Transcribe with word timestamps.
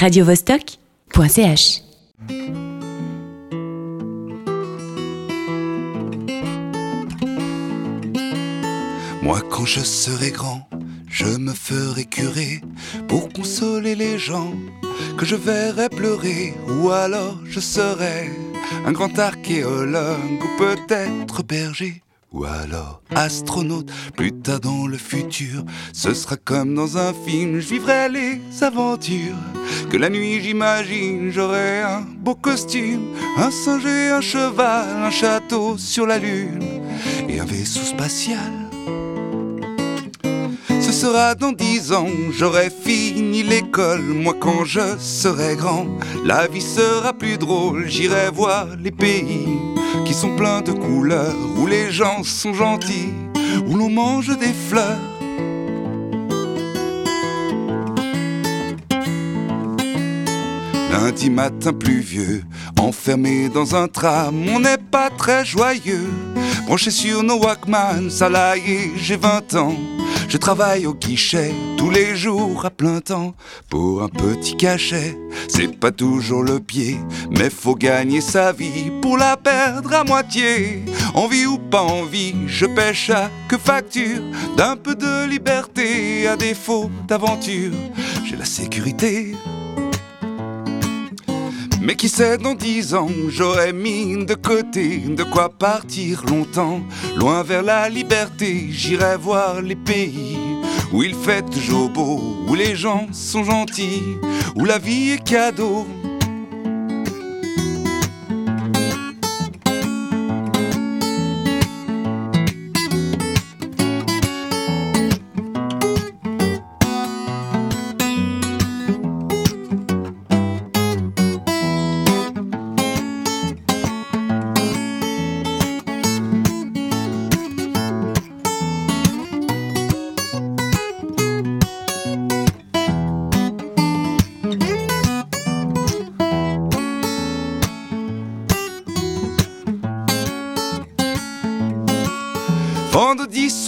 radiovostok.ch 0.00 1.82
Moi, 9.22 9.40
quand 9.50 9.66
je 9.66 9.80
serai 9.80 10.30
grand, 10.30 10.66
je 11.06 11.26
me 11.26 11.52
ferai 11.52 12.06
curer 12.06 12.62
pour 13.08 13.30
consoler 13.30 13.94
les 13.94 14.18
gens 14.18 14.54
que 15.18 15.26
je 15.26 15.36
verrai 15.36 15.90
pleurer, 15.90 16.54
ou 16.66 16.88
alors 16.88 17.38
je 17.44 17.60
serai 17.60 18.30
un 18.86 18.92
grand 18.92 19.18
archéologue, 19.18 20.42
ou 20.42 20.58
peut-être 20.58 21.42
berger, 21.42 22.02
ou 22.32 22.44
alors 22.44 23.02
astronaute. 23.14 23.90
Plus 24.16 24.32
tard 24.32 24.60
dans 24.60 24.86
le 24.86 24.96
futur, 24.96 25.64
ce 25.92 26.14
sera 26.14 26.36
comme 26.36 26.74
dans 26.74 26.96
un 26.96 27.12
film, 27.12 27.60
je 27.60 27.68
vivrai 27.68 28.08
les 28.08 28.40
aventures. 28.62 29.36
Que 29.90 29.96
la 29.96 30.08
nuit, 30.08 30.40
j'imagine, 30.40 31.30
j'aurai 31.30 31.82
un 31.82 32.00
beau 32.00 32.34
costume, 32.34 33.14
un 33.36 33.50
singe 33.50 33.86
et 33.86 34.10
un 34.10 34.20
cheval, 34.20 35.04
un 35.04 35.10
château 35.10 35.76
sur 35.76 36.06
la 36.06 36.18
lune 36.18 36.62
et 37.28 37.40
un 37.40 37.44
vaisseau 37.44 37.80
spatial. 37.80 38.52
Ce 40.80 40.92
sera 40.92 41.34
dans 41.34 41.52
dix 41.52 41.92
ans, 41.92 42.08
j'aurai 42.32 42.68
fini 42.68 43.42
l'école. 43.42 44.02
Moi, 44.02 44.34
quand 44.38 44.64
je 44.64 44.98
serai 44.98 45.54
grand, 45.54 45.86
la 46.24 46.48
vie 46.48 46.60
sera 46.60 47.12
plus 47.12 47.38
drôle. 47.38 47.86
J'irai 47.86 48.30
voir 48.30 48.66
les 48.76 48.90
pays 48.90 49.69
qui 50.10 50.16
sont 50.16 50.34
pleins 50.34 50.60
de 50.60 50.72
couleurs, 50.72 51.36
où 51.56 51.68
les 51.68 51.92
gens 51.92 52.24
sont 52.24 52.52
gentils, 52.52 53.14
où 53.68 53.76
l'on 53.76 53.88
mange 53.88 54.36
des 54.38 54.52
fleurs. 54.68 54.98
Lundi 60.90 61.30
matin 61.30 61.72
pluvieux, 61.72 62.42
enfermé 62.80 63.48
dans 63.48 63.76
un 63.76 63.86
tram, 63.86 64.34
on 64.48 64.58
n'est 64.58 64.78
pas 64.90 65.10
très 65.10 65.44
joyeux. 65.44 66.10
Branché 66.66 66.90
sur 66.90 67.22
nos 67.22 67.38
Walkman, 67.38 68.10
ça 68.10 68.28
j'ai 68.96 69.16
20 69.16 69.54
ans. 69.54 69.76
Je 70.30 70.36
travaille 70.36 70.86
au 70.86 70.94
guichet 70.94 71.52
tous 71.76 71.90
les 71.90 72.14
jours 72.14 72.64
à 72.64 72.70
plein 72.70 73.00
temps 73.00 73.34
pour 73.68 74.00
un 74.00 74.08
petit 74.08 74.56
cachet. 74.56 75.18
C'est 75.48 75.76
pas 75.76 75.90
toujours 75.90 76.44
le 76.44 76.60
pied, 76.60 76.98
mais 77.30 77.50
faut 77.50 77.74
gagner 77.74 78.20
sa 78.20 78.52
vie 78.52 78.92
pour 79.02 79.18
la 79.18 79.36
perdre 79.36 79.92
à 79.92 80.04
moitié. 80.04 80.84
Envie 81.14 81.46
ou 81.46 81.58
pas 81.58 81.82
envie, 81.82 82.36
je 82.46 82.66
pêche 82.66 83.10
à 83.10 83.28
que 83.48 83.58
facture 83.58 84.22
d'un 84.56 84.76
peu 84.76 84.94
de 84.94 85.26
liberté 85.28 86.28
à 86.28 86.36
défaut 86.36 86.88
d'aventure. 87.08 87.72
J'ai 88.24 88.36
la 88.36 88.44
sécurité. 88.44 89.34
Mais 91.80 91.96
qui 91.96 92.08
sait, 92.08 92.36
dans 92.36 92.54
dix 92.54 92.94
ans, 92.94 93.08
j'aurais 93.28 93.72
mis 93.72 94.24
de 94.26 94.34
côté 94.34 94.98
de 94.98 95.22
quoi 95.22 95.48
partir 95.48 96.22
longtemps. 96.26 96.80
Loin 97.16 97.42
vers 97.42 97.62
la 97.62 97.88
liberté, 97.88 98.66
j'irai 98.70 99.16
voir 99.16 99.62
les 99.62 99.76
pays 99.76 100.36
où 100.92 101.02
il 101.02 101.14
fait 101.14 101.42
toujours 101.42 101.88
beau, 101.88 102.20
où 102.48 102.54
les 102.54 102.76
gens 102.76 103.06
sont 103.12 103.44
gentils, 103.44 104.02
où 104.56 104.64
la 104.64 104.78
vie 104.78 105.12
est 105.12 105.24
cadeau. 105.24 105.86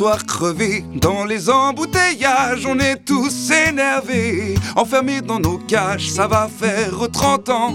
Soir 0.02 0.18
dans 1.00 1.24
les 1.24 1.48
embouteillages, 1.48 2.66
on 2.66 2.76
est 2.80 3.04
tous 3.04 3.52
énervés, 3.52 4.56
enfermés 4.74 5.20
dans 5.20 5.38
nos 5.38 5.58
cages, 5.58 6.10
ça 6.10 6.26
va 6.26 6.48
faire 6.48 7.08
30 7.12 7.48
ans 7.50 7.74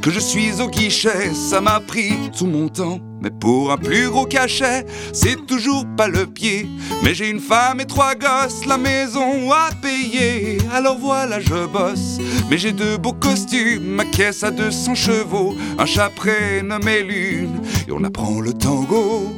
que 0.00 0.10
je 0.10 0.18
suis 0.18 0.62
au 0.62 0.70
guichet, 0.70 1.34
ça 1.34 1.60
m'a 1.60 1.80
pris 1.80 2.14
tout 2.38 2.46
mon 2.46 2.68
temps. 2.68 2.98
Mais 3.20 3.30
pour 3.30 3.72
un 3.72 3.76
plus 3.76 4.08
gros 4.08 4.24
cachet, 4.24 4.86
c'est 5.12 5.46
toujours 5.46 5.84
pas 5.98 6.08
le 6.08 6.26
pied. 6.26 6.66
Mais 7.02 7.12
j'ai 7.12 7.28
une 7.28 7.40
femme 7.40 7.80
et 7.80 7.86
trois 7.86 8.14
gosses, 8.14 8.64
la 8.66 8.78
maison 8.78 9.52
à 9.52 9.68
payer. 9.82 10.58
Alors 10.72 10.96
voilà, 10.98 11.40
je 11.40 11.66
bosse. 11.66 12.18
Mais 12.48 12.56
j'ai 12.56 12.72
deux 12.72 12.96
beaux 12.96 13.12
costumes, 13.12 13.84
ma 13.84 14.06
caisse 14.06 14.42
à 14.44 14.50
200 14.50 14.94
chevaux, 14.94 15.54
un 15.78 15.86
chapelet 15.86 16.62
nommé 16.62 17.02
Lune, 17.02 17.60
et 17.86 17.92
on 17.92 18.02
apprend 18.02 18.40
le 18.40 18.54
tango. 18.54 19.34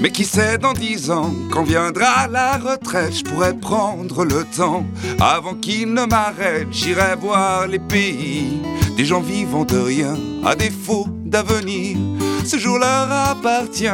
Mais 0.00 0.12
qui 0.12 0.24
sait 0.24 0.58
dans 0.58 0.74
dix 0.74 1.10
ans, 1.10 1.34
quand 1.50 1.64
viendra 1.64 2.28
la 2.28 2.56
retraite, 2.56 3.16
je 3.16 3.24
pourrais 3.24 3.54
prendre 3.54 4.24
le 4.24 4.44
temps 4.44 4.86
avant 5.18 5.54
qu'il 5.54 5.92
ne 5.92 6.04
m'arrête. 6.04 6.68
J'irai 6.70 7.16
voir 7.16 7.66
les 7.66 7.80
pays 7.80 8.62
des 8.96 9.04
gens 9.04 9.20
vivant 9.20 9.64
de 9.64 9.76
rien, 9.78 10.16
à 10.44 10.54
défaut 10.54 11.06
d'avenir. 11.24 11.96
Ce 12.44 12.58
jour 12.58 12.78
leur 12.78 13.10
appartient. 13.10 13.88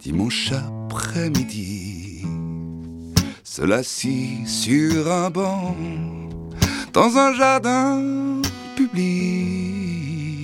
Dimanche 0.00 0.52
après-midi, 0.90 2.24
seul 3.44 3.72
assis 3.72 4.40
sur 4.46 5.10
un 5.10 5.30
banc, 5.30 5.76
dans 6.92 7.16
un 7.16 7.34
jardin 7.34 8.42
Je 8.94 10.42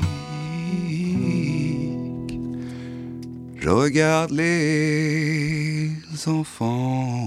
regarde 3.69 4.31
les 4.31 5.91
enfants. 6.27 7.19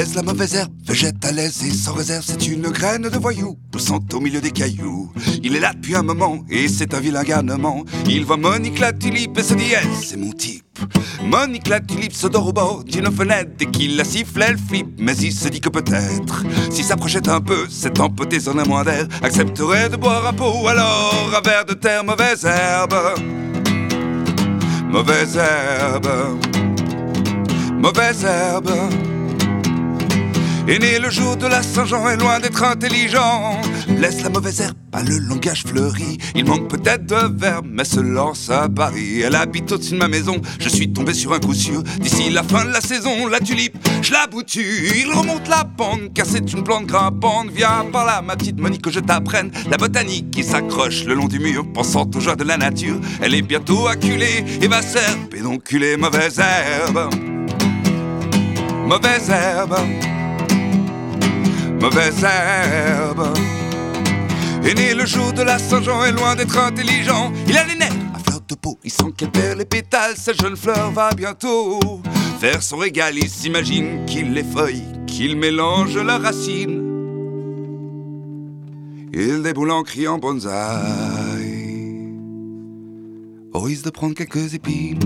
Laisse 0.00 0.14
la 0.14 0.22
mauvaise 0.22 0.54
herbe, 0.54 0.72
végète 0.86 1.22
à 1.26 1.30
l'aise 1.30 1.62
et 1.62 1.74
sans 1.74 1.92
réserve, 1.92 2.24
c'est 2.26 2.46
une 2.46 2.70
graine 2.70 3.02
de 3.02 3.18
voyou, 3.18 3.58
poussant 3.70 3.98
au 4.14 4.20
milieu 4.20 4.40
des 4.40 4.50
cailloux. 4.50 5.12
Il 5.42 5.54
est 5.54 5.60
là 5.60 5.74
depuis 5.74 5.94
un 5.94 6.02
moment 6.02 6.38
et 6.48 6.68
c'est 6.68 6.94
un 6.94 7.00
vilain 7.00 7.22
garnement. 7.22 7.84
Il 8.08 8.24
voit 8.24 8.38
Monique 8.38 8.78
la 8.78 8.94
tulipe 8.94 9.36
et 9.36 9.42
se 9.42 9.52
dit, 9.52 9.70
elle, 9.76 9.90
c'est 10.02 10.16
mon 10.16 10.32
type. 10.32 10.64
Monique 11.22 11.68
la 11.68 11.80
tulipe 11.80 12.14
se 12.14 12.28
dort 12.28 12.46
au 12.46 12.52
bord 12.54 12.82
d'une 12.82 13.12
fenêtre 13.12 13.50
et 13.60 13.66
qu'il 13.66 13.98
la 13.98 14.04
siffle, 14.04 14.40
elle 14.40 14.56
flippe. 14.56 14.98
Mais 14.98 15.14
il 15.18 15.34
se 15.34 15.48
dit 15.48 15.60
que 15.60 15.68
peut-être, 15.68 16.46
s'il 16.70 16.86
s'approchait 16.86 17.28
un 17.28 17.42
peu, 17.42 17.68
cet 17.68 18.00
empoté 18.00 18.38
en 18.48 18.56
un 18.56 18.64
moins 18.64 18.84
d'air, 18.84 19.06
accepterait 19.20 19.90
de 19.90 19.96
boire 19.96 20.26
un 20.26 20.32
pot, 20.32 20.66
alors 20.66 21.30
un 21.36 21.46
verre 21.46 21.66
de 21.66 21.74
terre, 21.74 22.04
mauvaise 22.04 22.46
herbe. 22.46 22.94
Mauvaise 24.90 25.36
herbe. 25.36 26.38
Mauvaise 27.78 28.24
herbe. 28.24 29.19
Est 30.70 30.78
né 30.78 30.98
le 31.00 31.10
jour 31.10 31.36
de 31.36 31.46
la 31.46 31.62
Saint-Jean 31.62 32.08
est 32.08 32.16
loin 32.16 32.38
d'être 32.38 32.62
intelligent. 32.62 33.60
Laisse 33.98 34.22
la 34.22 34.28
mauvaise 34.28 34.60
herbe, 34.60 34.76
pas 34.92 35.02
le 35.02 35.18
langage 35.18 35.64
fleuri. 35.64 36.18
Il 36.34 36.44
manque 36.44 36.68
peut-être 36.68 37.06
de 37.06 37.38
verbes, 37.38 37.66
mais 37.68 37.84
se 37.84 37.98
lance 37.98 38.50
à 38.50 38.68
Paris. 38.68 39.20
Elle 39.20 39.34
habite 39.34 39.72
au-dessus 39.72 39.94
de 39.94 39.98
ma 39.98 40.06
maison, 40.06 40.40
je 40.60 40.68
suis 40.68 40.92
tombé 40.92 41.12
sur 41.12 41.32
un 41.32 41.40
coup 41.40 41.54
sûr. 41.54 41.82
D'ici 42.00 42.30
la 42.30 42.44
fin 42.44 42.64
de 42.64 42.70
la 42.70 42.80
saison, 42.80 43.26
la 43.26 43.40
tulipe, 43.40 43.76
je 44.00 44.12
la 44.12 44.26
bouture. 44.28 44.94
Il 44.94 45.12
remonte 45.12 45.48
la 45.48 45.64
pente, 45.64 46.12
car 46.14 46.26
c'est 46.26 46.52
une 46.52 46.62
plante 46.62 46.86
grimpante. 46.86 47.48
Viens 47.52 47.86
par 47.90 48.06
là, 48.06 48.22
ma 48.22 48.36
petite 48.36 48.60
Monique, 48.60 48.82
que 48.82 48.90
je 48.90 49.00
t'apprenne 49.00 49.50
la 49.68 49.76
botanique 49.76 50.30
qui 50.30 50.44
s'accroche 50.44 51.04
le 51.04 51.14
long 51.14 51.26
du 51.26 51.40
mur, 51.40 51.64
pensant 51.72 52.08
aux 52.14 52.20
joies 52.20 52.36
de 52.36 52.44
la 52.44 52.56
nature. 52.56 53.00
Elle 53.20 53.34
est 53.34 53.42
bientôt 53.42 53.88
acculée 53.88 54.44
et 54.62 54.68
va 54.68 54.82
serre, 54.82 55.16
pédonculée, 55.30 55.96
mauvaise 55.96 56.38
herbe 56.38 57.10
mauvaise 58.90 59.30
herbe, 59.30 59.76
mauvaise 61.80 62.22
herbe. 62.22 63.32
Est 64.64 64.74
né 64.74 64.94
le 64.94 65.06
jour 65.06 65.32
de 65.32 65.42
la 65.42 65.58
Saint-Jean 65.58 66.04
est 66.04 66.12
loin 66.12 66.36
d'être 66.36 66.58
intelligent. 66.58 67.32
Il 67.48 67.56
a 67.56 67.64
les 67.64 67.76
nerfs 67.76 67.92
à 68.14 68.18
fleur 68.18 68.40
de 68.46 68.54
peau, 68.54 68.78
il 68.84 68.90
sent 68.90 69.12
qu'elle 69.16 69.30
perd 69.30 69.58
les 69.58 69.64
pétales. 69.64 70.16
Sa 70.16 70.32
jeune 70.32 70.56
fleur 70.56 70.90
va 70.92 71.12
bientôt 71.14 71.80
faire 72.40 72.62
son 72.62 72.76
régal. 72.76 73.16
Il 73.16 73.28
s'imagine 73.28 74.04
qu'il 74.06 74.32
les 74.32 74.44
feuille, 74.44 74.84
qu'il 75.06 75.36
mélange 75.36 75.96
leurs 75.96 76.22
racines. 76.22 76.86
Il 79.12 79.42
déboule 79.42 79.72
en 79.72 79.82
criant 79.82 80.18
bonsaï. 80.18 80.50
Au 83.52 83.58
risque 83.58 83.84
de 83.84 83.90
prendre 83.90 84.14
quelques 84.14 84.54
épines. 84.54 85.00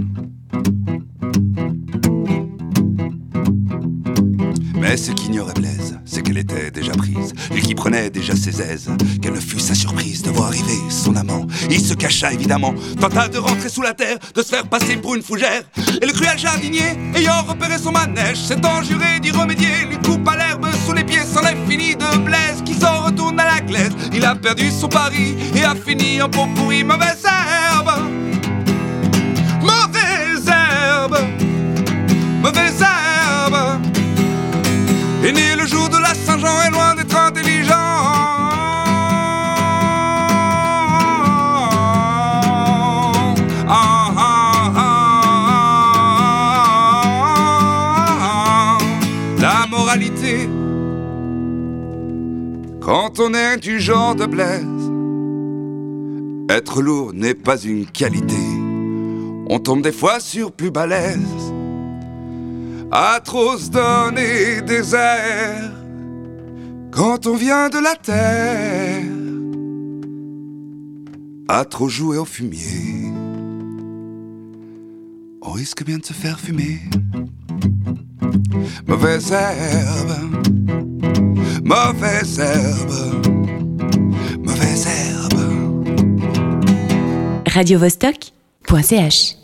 Mais 4.79 4.99
ce 4.99 5.13
qu'ignorait 5.13 5.55
Blaise, 5.55 5.74
c'est 6.15 6.23
qu'elle 6.23 6.39
était 6.39 6.71
déjà 6.71 6.93
prise, 6.93 7.33
lui 7.53 7.61
qui 7.61 7.75
prenait 7.75 8.09
déjà 8.09 8.37
ses 8.37 8.63
aises. 8.63 8.89
Quelle 9.21 9.35
fut 9.35 9.59
sa 9.59 9.75
surprise 9.75 10.23
de 10.23 10.31
voir 10.31 10.47
arriver 10.47 10.79
son 10.89 11.17
amant. 11.17 11.45
Il 11.71 11.81
se 11.81 11.95
cacha 11.95 12.33
évidemment, 12.33 12.73
tenta 13.01 13.27
de 13.27 13.39
rentrer 13.39 13.69
sous 13.69 13.83
la 13.83 13.95
terre, 13.95 14.19
de 14.33 14.41
se 14.41 14.49
faire 14.49 14.65
passer 14.69 14.97
pour 14.97 15.17
une 15.17 15.23
fougère. 15.23 15.63
Et 16.01 16.07
le 16.07 16.13
cruel 16.13 16.39
jardinier, 16.39 16.97
ayant 17.17 17.43
repéré 17.43 17.79
son 17.79 17.91
manège, 17.91 18.37
s'est 18.37 18.65
enjuré 18.65 19.19
d'y 19.21 19.33
remédier, 19.33 19.87
lui 19.89 19.99
coupa 19.99 20.37
l'herbe 20.37 20.69
sous 20.87 20.93
les 20.93 21.03
pieds, 21.03 21.25
s'en 21.25 21.43
est 21.43 21.57
fini 21.69 21.97
de 21.97 22.19
Blaise 22.19 22.63
qui 22.65 22.75
s'en 22.75 23.07
retourne 23.07 23.41
à 23.41 23.47
la 23.47 23.61
glaise. 23.61 23.93
Il 24.13 24.25
a 24.25 24.37
perdu 24.37 24.71
son 24.71 24.89
pari 24.89 25.35
et 25.57 25.65
a 25.65 25.75
fini 25.75 26.23
en 26.23 26.29
pot 26.29 26.47
pourri, 26.55 26.85
mauvaise 26.85 27.25
herbe. 27.25 28.24
Et 35.27 35.33
né 35.33 35.57
le 35.59 35.67
jour 35.67 35.89
de 35.89 35.97
la 35.97 36.15
Saint-Jean 36.15 36.61
est 36.67 36.71
loin 36.71 36.95
d'être 36.95 37.17
intelligent. 37.17 37.73
Ah, 43.67 44.13
ah, 44.19 44.73
ah, 48.27 48.79
La 49.41 49.67
moralité, 49.71 50.47
quand 52.83 53.19
on 53.19 53.33
est 53.33 53.57
du 53.57 53.81
genre 53.81 54.15
de 54.15 54.27
Blaise, 54.27 54.91
être 56.51 56.83
lourd 56.83 57.15
n'est 57.15 57.33
pas 57.33 57.57
une 57.63 57.87
qualité. 57.87 58.37
On 59.49 59.59
tombe 59.59 59.81
des 59.81 59.93
fois 59.93 60.21
sur 60.21 60.53
plus 60.53 60.71
balèze 60.71 61.54
à 62.97 63.19
trop 63.19 63.59
se 63.59 63.71
donner 63.71 64.63
des 64.63 64.95
airs 64.95 65.73
quand 66.93 67.27
on 67.27 67.35
vient 67.35 67.69
de 67.69 67.79
la 67.79 67.97
terre, 67.97 69.03
à 71.49 71.65
trop 71.65 71.89
jouer 71.89 72.19
au 72.19 72.25
fumier, 72.25 73.11
on 75.43 75.51
risque 75.51 75.85
bien 75.85 75.99
de 75.99 76.07
se 76.07 76.13
faire 76.13 76.39
fumer. 76.39 76.79
Mauvaise 78.87 79.33
herbe, 79.33 80.13
mauvaise 81.65 82.39
herbe, 82.39 83.27
mauvaise 84.39 84.87
herbe. 84.87 85.43
radiovostok.ch 87.49 89.44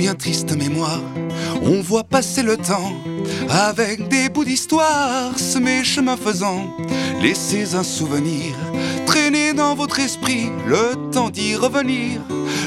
bien 0.00 0.14
tristes 0.14 0.56
mémoires, 0.56 1.02
on 1.60 1.82
voit 1.82 2.04
passer 2.04 2.42
le 2.42 2.56
temps 2.56 2.94
avec 3.50 4.08
des 4.08 4.30
bouts 4.30 4.46
d'histoire 4.46 5.38
semés 5.38 5.84
chemin 5.84 6.16
faisant. 6.16 6.74
Laissez 7.20 7.74
un 7.74 7.82
souvenir 7.82 8.56
traîner 9.04 9.52
dans 9.52 9.74
votre 9.74 10.00
esprit, 10.00 10.46
le 10.66 11.10
temps 11.10 11.28
d'y 11.28 11.54
revenir. 11.54 12.20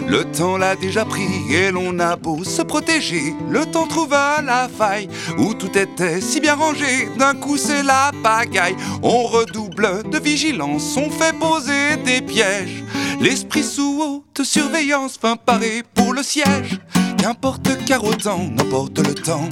Le 0.07 0.25
temps 0.25 0.57
l'a 0.57 0.75
déjà 0.75 1.05
pris 1.05 1.51
et 1.51 1.71
l'on 1.71 1.97
a 1.97 2.15
beau 2.17 2.43
se 2.43 2.61
protéger. 2.61 3.33
Le 3.49 3.65
temps 3.65 3.87
trouva 3.87 4.43
la 4.43 4.69
faille 4.69 5.09
où 5.39 5.55
tout 5.55 5.75
était 5.75 6.21
si 6.21 6.39
bien 6.39 6.53
rangé. 6.53 7.07
D'un 7.17 7.33
coup, 7.33 7.57
c'est 7.57 7.81
la 7.81 8.11
pagaille. 8.21 8.75
On 9.01 9.23
redouble 9.23 10.03
de 10.11 10.19
vigilance, 10.19 10.95
on 10.97 11.09
fait 11.09 11.35
poser 11.39 11.97
des 12.05 12.21
pièges. 12.21 12.83
L'esprit 13.19 13.63
sous 13.63 14.01
haute 14.01 14.45
surveillance, 14.45 15.17
fin 15.17 15.35
paré 15.35 15.81
pour 15.95 16.13
le 16.13 16.21
siège. 16.21 16.79
Qu'importe 17.23 17.85
car 17.85 18.03
autant, 18.03 18.49
n'importe 18.51 18.99
le 18.99 19.15
temps. 19.15 19.47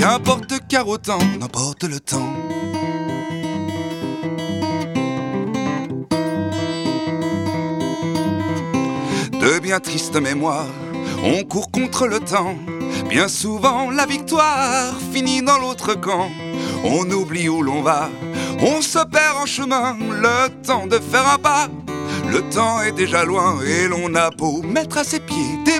Qu'importe 0.00 0.54
car 0.68 0.88
autant, 0.88 1.20
n'importe 1.38 1.84
le 1.84 2.00
temps. 2.00 2.34
De 9.30 9.60
bien 9.60 9.78
tristes 9.78 10.20
mémoires, 10.20 10.66
on 11.22 11.44
court 11.44 11.70
contre 11.70 12.08
le 12.08 12.18
temps. 12.18 12.56
Bien 13.08 13.28
souvent, 13.28 13.92
la 13.92 14.04
victoire 14.04 14.92
finit 15.12 15.40
dans 15.40 15.58
l'autre 15.58 15.94
camp. 15.94 16.30
On 16.82 17.08
oublie 17.12 17.48
où 17.48 17.62
l'on 17.62 17.80
va, 17.80 18.10
on 18.58 18.82
se 18.82 18.98
perd 19.06 19.36
en 19.40 19.46
chemin. 19.46 19.96
Le 20.00 20.48
temps 20.64 20.88
de 20.88 20.98
faire 20.98 21.28
un 21.28 21.38
pas, 21.38 21.68
le 22.34 22.42
temps 22.50 22.82
est 22.82 22.92
déjà 22.92 23.24
loin 23.24 23.60
et 23.62 23.86
l'on 23.86 24.12
a 24.16 24.30
beau 24.30 24.60
mettre 24.62 24.98
à 24.98 25.04
ses 25.04 25.20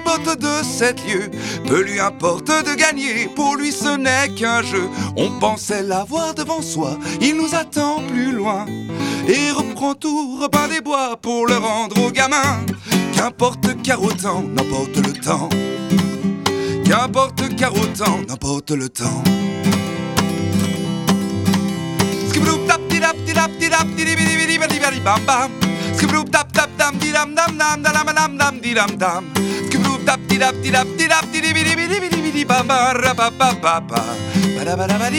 de 0.04 0.64
sept 0.64 1.00
lieues. 1.06 1.30
Peu 1.66 1.82
lui 1.82 2.00
importe 2.00 2.48
de 2.48 2.74
gagner, 2.74 3.28
pour 3.34 3.56
lui 3.56 3.72
ce 3.72 3.96
n'est 3.96 4.28
qu'un 4.34 4.62
jeu. 4.62 4.88
On 5.16 5.30
pensait 5.38 5.82
l'avoir 5.82 6.34
devant 6.34 6.62
soi, 6.62 6.98
il 7.20 7.36
nous 7.36 7.54
attend 7.54 8.02
plus 8.08 8.32
loin. 8.32 8.66
Et 9.26 9.50
reprend 9.50 9.94
tout 9.94 10.38
Robin 10.40 10.68
des 10.68 10.80
Bois 10.80 11.16
pour 11.20 11.46
le 11.46 11.56
rendre 11.56 12.04
aux 12.04 12.10
gamins. 12.10 12.64
Qu'importe 13.16 13.82
car 13.82 14.00
n'importe 14.00 15.06
le 15.06 15.12
temps. 15.12 15.48
Qu'importe 16.84 17.56
car 17.56 17.72
n'importe 18.28 18.70
le 18.70 18.88
temps. 18.88 19.22
Skibloop 22.28 22.66
tap 26.30 26.52
tap 26.52 26.70
dam 26.76 26.98
didam 26.98 27.34
dam 27.34 27.56
dam 27.56 27.82
dam 27.82 28.98
dam 28.98 29.24
tap 30.04 30.20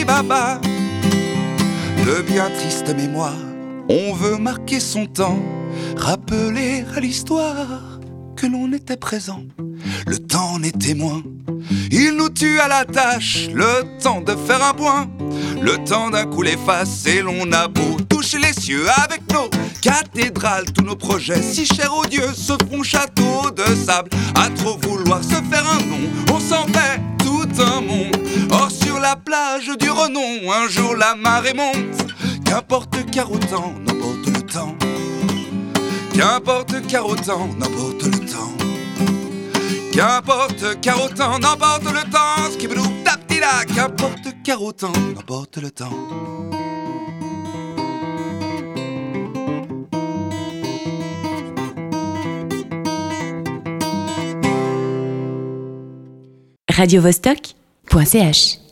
baba. 0.06 0.60
De 2.06 2.22
bien 2.22 2.50
triste 2.52 2.96
mémoire, 2.96 3.34
on 3.90 4.14
veut 4.14 4.38
marquer 4.38 4.80
son 4.80 5.08
temps, 5.08 5.40
rappeler 5.98 6.86
à 6.96 7.00
l'histoire 7.00 8.00
que 8.36 8.46
l'on 8.46 8.72
était 8.74 8.98
présent. 8.98 9.44
Le 10.06 10.20
temps 10.20 10.60
n'est 10.60 10.72
témoin, 10.72 11.24
il 11.92 12.16
nous 12.16 12.30
tue 12.30 12.60
à 12.60 12.68
la 12.68 12.86
tâche, 12.86 13.50
le 13.54 13.84
temps 14.02 14.22
de 14.22 14.36
faire 14.36 14.64
un 14.64 14.74
point, 14.74 15.10
le 15.62 15.84
temps 15.84 16.12
d'un 16.12 16.26
coup 16.26 16.44
l'efface 16.44 17.08
et 17.08 17.22
l'on 17.22 17.52
a 17.52 17.68
beau 17.68 17.95
toucher 18.16 18.38
les 18.38 18.54
cieux 18.54 18.86
avec 19.04 19.22
nos 19.34 19.50
cathédrales, 19.82 20.72
tous 20.72 20.86
nos 20.86 20.96
projets 20.96 21.42
si 21.42 21.66
chers 21.66 21.94
aux 21.94 22.06
dieux 22.06 22.32
se 22.34 22.54
font 22.70 22.82
château 22.82 23.52
de 23.52 23.66
sable. 23.76 24.10
À 24.36 24.50
trop 24.52 24.78
vouloir 24.78 25.22
se 25.22 25.36
faire 25.52 25.66
un 25.70 25.84
nom, 25.86 26.10
on 26.34 26.40
s'en 26.40 26.66
fait 26.68 27.02
tout 27.20 27.62
un 27.62 27.82
monde. 27.82 28.16
Or 28.52 28.72
sur 28.72 29.00
la 29.00 29.18
plage 29.18 29.70
du 29.78 29.90
renom, 29.90 30.50
un 30.50 30.70
jour 30.70 30.96
la 30.96 31.16
marée 31.16 31.54
monte. 31.54 32.14
Qu'importe 32.46 32.96
car 33.12 33.30
n'importe 33.30 34.28
le 34.28 34.42
temps. 34.44 34.76
Qu'importe 36.14 36.88
car 36.88 37.08
n'importe 37.60 38.04
le 38.04 38.20
temps. 38.20 38.54
Qu'importe 39.92 40.80
car 40.82 41.04
autant, 41.04 41.40
n'importe 41.40 41.84
le 41.84 42.10
temps. 42.10 42.52
Skibidou 42.54 42.84
tap. 43.04 43.20
Qu'importe 43.76 44.28
car 44.44 44.60
n'importe 45.16 45.58
le 45.58 45.70
temps. 45.70 45.92
radiovostok.ch 56.78 58.65